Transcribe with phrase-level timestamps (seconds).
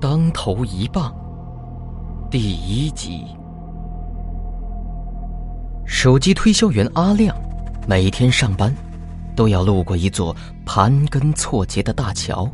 [0.00, 1.14] 当头一棒，
[2.30, 3.22] 第一集。
[5.84, 7.36] 手机推销员阿亮
[7.86, 8.74] 每天上班
[9.36, 10.34] 都要路过一座
[10.64, 12.50] 盘根错节的大桥。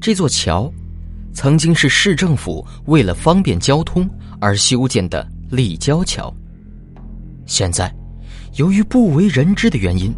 [0.00, 0.68] 这座桥
[1.32, 4.10] 曾经是市政府为了方便交通
[4.40, 6.34] 而修建的立交桥，
[7.46, 7.94] 现在
[8.54, 10.12] 由于不为人知的原因，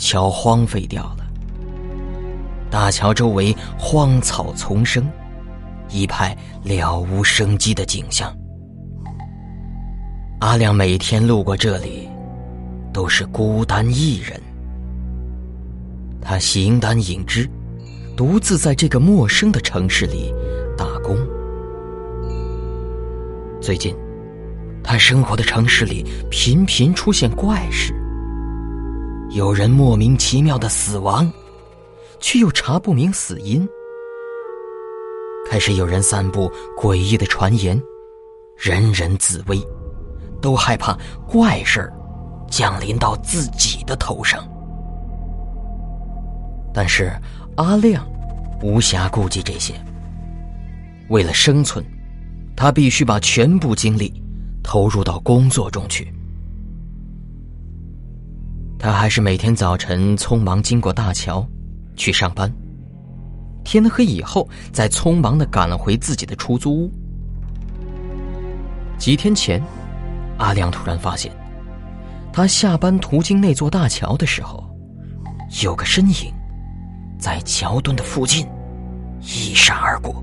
[0.00, 1.23] 桥荒废掉了。
[2.74, 5.08] 大桥周围荒草丛生，
[5.90, 8.36] 一派了无生机的景象。
[10.40, 12.08] 阿亮每天路过这里，
[12.92, 14.42] 都是孤单一人。
[16.20, 17.48] 他形单影只，
[18.16, 20.34] 独自在这个陌生的城市里
[20.76, 21.16] 打工。
[23.60, 23.94] 最近，
[24.82, 27.94] 他生活的城市里频频出现怪事，
[29.30, 31.32] 有人莫名其妙的死亡。
[32.24, 33.68] 却又查不明死因，
[35.46, 37.78] 开始有人散布诡异的传言，
[38.56, 39.60] 人人自危，
[40.40, 41.92] 都害怕怪事儿
[42.48, 44.42] 降临到自己的头上。
[46.72, 47.12] 但是
[47.58, 48.10] 阿亮
[48.62, 49.74] 无暇顾及这些，
[51.10, 51.84] 为了生存，
[52.56, 54.10] 他必须把全部精力
[54.62, 56.10] 投入到工作中去。
[58.78, 61.46] 他还是每天早晨匆忙经过大桥。
[61.96, 62.52] 去上班，
[63.64, 66.90] 天黑以后再匆忙的赶回自己的出租屋。
[68.98, 69.62] 几天前，
[70.38, 71.32] 阿亮突然发现，
[72.32, 74.64] 他下班途经那座大桥的时候，
[75.62, 76.32] 有个身影
[77.18, 78.46] 在桥墩的附近
[79.20, 80.22] 一闪而过。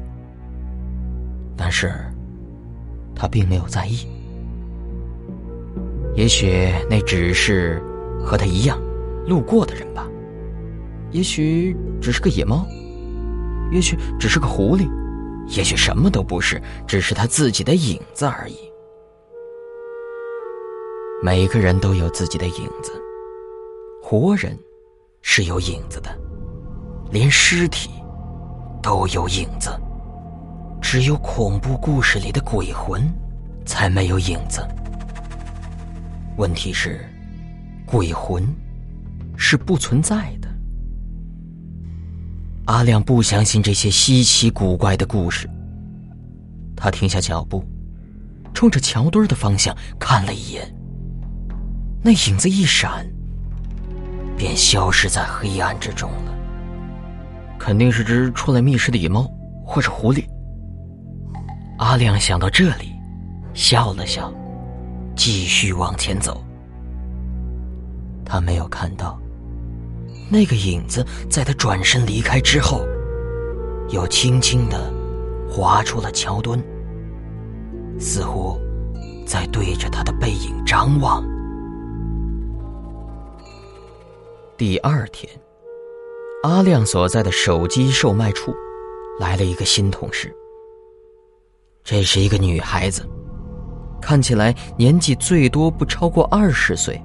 [1.56, 1.94] 但是，
[3.16, 4.08] 他并没有在意，
[6.16, 7.82] 也许那只是
[8.24, 8.80] 和他一样
[9.28, 10.08] 路过的人吧。
[11.12, 12.66] 也许只是个野猫，
[13.72, 14.90] 也许只是个狐狸，
[15.56, 18.58] 也许什么都不是，只是他自己的影子而已。
[21.22, 22.92] 每个人都有自己的影子，
[24.02, 24.58] 活人
[25.22, 26.10] 是有影子的，
[27.12, 27.92] 连尸体
[28.82, 29.70] 都有影子，
[30.82, 33.02] 只有恐怖故事里的鬼魂
[33.66, 34.66] 才没有影子。
[36.38, 37.06] 问题是，
[37.86, 38.44] 鬼魂
[39.38, 40.51] 是不存在的。
[42.72, 45.50] 阿亮不相信这些稀奇古怪的故事。
[46.74, 47.66] 他停下脚步，
[48.54, 50.74] 冲着桥墩的方向看了一眼。
[52.02, 53.06] 那影子一闪，
[54.38, 56.34] 便消失在黑暗之中了。
[57.60, 59.30] 肯定是只出来觅食的野猫，
[59.66, 60.24] 或者狐狸。
[61.78, 62.94] 阿亮想到这里，
[63.54, 64.34] 笑了笑，
[65.14, 66.42] 继续往前走。
[68.24, 69.21] 他没有看到。
[70.32, 72.88] 那个影子在他转身离开之后，
[73.90, 74.92] 又轻轻的
[75.50, 76.64] 划出了桥墩，
[78.00, 78.58] 似乎
[79.26, 81.22] 在对着他的背影张望。
[84.56, 85.30] 第二天，
[86.44, 88.56] 阿亮所在的手机售卖处
[89.20, 90.34] 来了一个新同事。
[91.84, 93.06] 这是一个女孩子，
[94.02, 97.02] 看起来年纪最多不超过二十岁。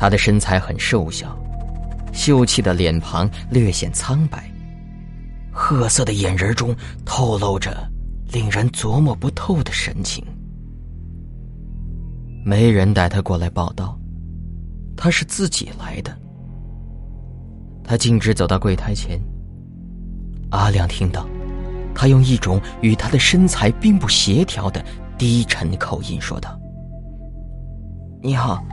[0.00, 1.38] 她的身材很瘦小，
[2.10, 4.50] 秀气的脸庞略显苍白，
[5.52, 6.74] 褐色的眼仁中
[7.04, 7.86] 透露着
[8.32, 10.24] 令人琢磨不透的神情。
[12.46, 14.00] 没人带她过来报道，
[14.96, 16.16] 她是自己来的。
[17.84, 19.20] 他径直走到柜台前，
[20.50, 21.26] 阿亮听到，
[21.92, 24.82] 他用一种与他的身材并不协调的
[25.18, 26.58] 低沉口音说道
[28.22, 28.64] ：“你好，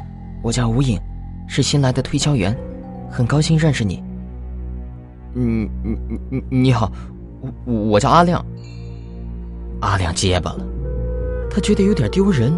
[0.41, 0.97] 我叫吴影。”
[1.47, 2.55] 是新来的推销员，
[3.09, 4.03] 很高兴认识你。
[5.33, 6.91] 嗯，你你你你好，
[7.65, 8.45] 我我叫阿亮。
[9.81, 10.65] 阿亮结巴了，
[11.49, 12.51] 他觉得有点丢人。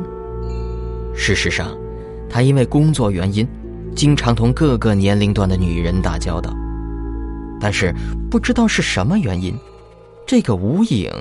[1.14, 1.78] 事实上，
[2.30, 3.46] 他因为工作原因，
[3.96, 6.54] 经常同各个年龄段的女人打交道。
[7.60, 7.94] 但是
[8.32, 9.54] 不知道是什么原因，
[10.26, 11.12] 这个无影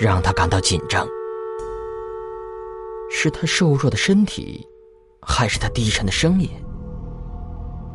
[0.00, 1.06] 让他感到紧张。
[3.08, 4.66] 是他瘦弱的身体，
[5.28, 6.48] 还是他低沉的声音？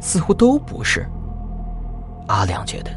[0.02, 1.08] 似乎都不是。
[2.28, 2.92] 阿亮觉得，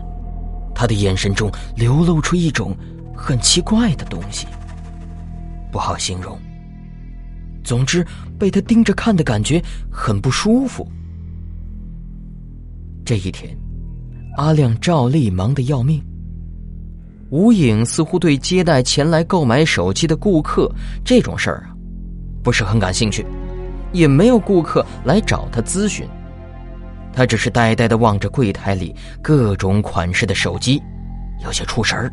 [0.75, 2.77] 他的眼神中流露出一种
[3.15, 4.47] 很奇怪的东西，
[5.71, 6.37] 不好形容。
[7.63, 8.05] 总之，
[8.39, 10.87] 被他盯着看的感觉很不舒服。
[13.05, 13.57] 这一天，
[14.37, 16.05] 阿亮照例忙得要命。
[17.31, 20.71] 吴影似乎对接待前来购买手机的顾客
[21.05, 21.75] 这种事儿啊，
[22.43, 23.27] 不是很感兴趣，
[23.95, 26.07] 也没有顾客来找他咨询。
[27.15, 30.83] 他只是呆呆的望着柜台里各种款式的手机，
[31.43, 32.13] 有些出神儿。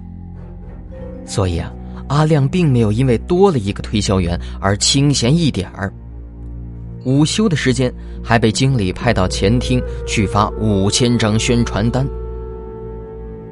[1.25, 1.73] 所以啊，
[2.07, 5.91] 阿亮并没有因为多了一个推销员而清闲一点儿。
[7.03, 7.91] 午休的时间，
[8.23, 12.07] 还被经理派到前厅去发五千张宣传单。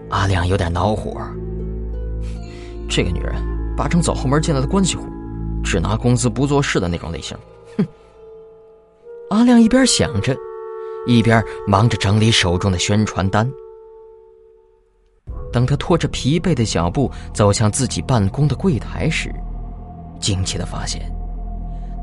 [0.09, 1.19] 阿亮有点恼火，
[2.87, 3.33] 这个女人
[3.75, 5.03] 八成走后门进来的关系户，
[5.63, 7.35] 只拿工资不做事的那种类型。
[9.29, 10.35] 阿亮一边想着。
[11.07, 13.49] 一边忙着整理手中的宣传单。
[15.51, 19.33] 等他拖着疲惫的脚步走向自己办公的柜台时，
[20.19, 21.09] 惊奇的发现，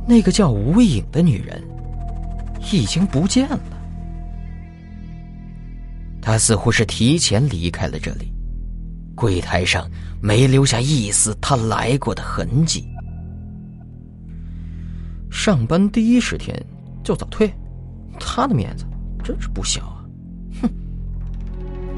[0.09, 1.63] 那个叫吴影的女人
[2.73, 3.61] 已经不见了。
[6.21, 8.33] 她似乎是提前离开了这里，
[9.15, 9.89] 柜台上
[10.21, 12.85] 没留下一丝她来过的痕迹。
[15.31, 16.61] 上班第一十天
[17.07, 17.49] 就早退。
[18.19, 18.85] 他的面子
[19.23, 20.03] 真是不小啊！
[20.61, 20.69] 哼！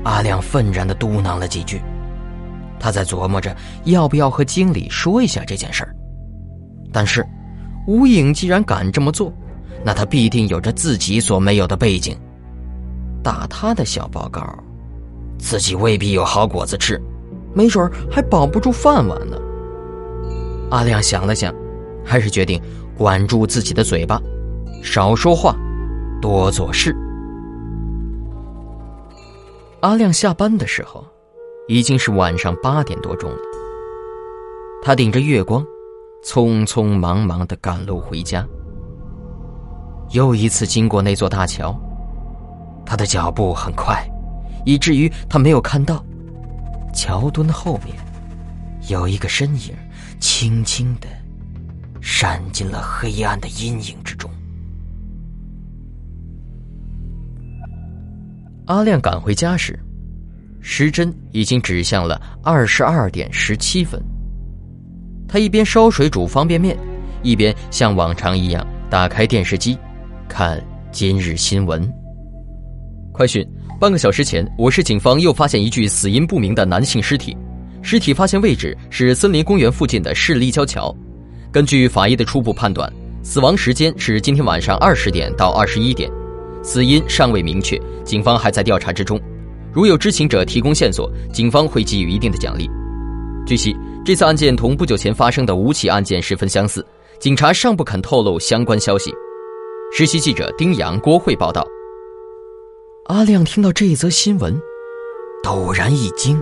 [0.04, 1.80] 阿亮愤然的嘟囔了几句，
[2.78, 5.94] 他在琢磨着要不要和经理说一下这件事儿。
[6.92, 7.26] 但是，
[7.86, 9.32] 吴影既然敢这么做，
[9.82, 12.14] 那他必定有着自己所没有的背景。
[13.22, 14.42] 打他的小报告，
[15.38, 17.00] 自己未必有好果子吃，
[17.54, 19.38] 没准还保不住饭碗呢。
[20.70, 21.54] 阿亮想了想，
[22.04, 22.60] 还是决定
[22.96, 24.20] 管住自己的嘴巴，
[24.82, 25.56] 少说话。
[26.20, 26.92] 多做事。
[29.82, 31.04] 阿亮下班的时候，
[31.68, 33.38] 已经是晚上八点多钟了。
[34.82, 35.64] 他顶着月光，
[36.24, 38.44] 匆匆忙忙的赶路回家。
[40.10, 41.72] 又一次经过那座大桥，
[42.84, 44.04] 他的脚步很快，
[44.66, 46.04] 以至于他没有看到
[46.92, 47.94] 桥墩后面
[48.88, 49.72] 有一个身影，
[50.18, 51.06] 轻轻的
[52.00, 54.28] 闪进了黑暗的阴影之中。
[58.68, 59.78] 阿亮赶回家时，
[60.60, 63.98] 时针已经指向了二十二点十七分。
[65.26, 66.76] 他一边烧水煮方便面，
[67.22, 69.78] 一边像往常一样打开电视机，
[70.28, 70.62] 看
[70.92, 71.90] 今日新闻。
[73.10, 73.42] 快讯：
[73.80, 77.34] 半个小时前，我市警方又发现一具死因不明的男性尸体，
[77.80, 80.94] 尸体发现位置是森林公园附近的市立交桥。
[81.50, 82.92] 根据法医的初步判断，
[83.22, 86.10] 死亡时间是今天晚上二十点到二十一点。
[86.62, 89.20] 死因尚未明确，警方还在调查之中。
[89.72, 92.68] 如有知情者提供线索，警方会给予一定的奖励。
[93.46, 96.84] 据悉，这次案件同不久前发生的五起案件十分相似，
[97.18, 99.12] 警察尚不肯透露相关消息。
[99.92, 101.66] 实习记者丁阳、郭慧报道。
[103.06, 104.60] 阿亮听到这一则新闻，
[105.42, 106.38] 陡然一惊。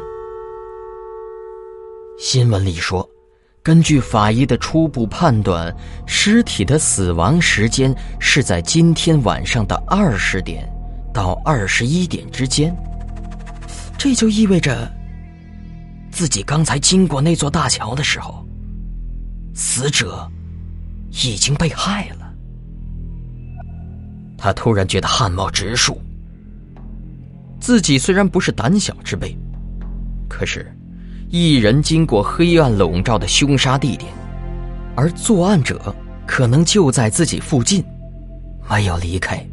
[2.19, 3.09] 新闻里说。
[3.67, 5.75] 根据法医的初步判断，
[6.07, 10.65] 尸体的死亡时间是在今天晚上的二十点
[11.13, 12.73] 到二十一点之间。
[13.99, 14.89] 这就意味着，
[16.13, 18.47] 自己刚才经过那座大桥的时候，
[19.53, 20.31] 死者
[21.11, 22.33] 已经被害了。
[24.39, 26.01] 他突然觉得汗毛直竖。
[27.59, 29.37] 自己虽然不是胆小之辈，
[30.29, 30.73] 可是。
[31.29, 34.13] 一人经过黑暗笼罩的凶杀地点，
[34.95, 35.95] 而作案者
[36.27, 37.85] 可能就在自己附近，
[38.71, 39.45] 没有离开。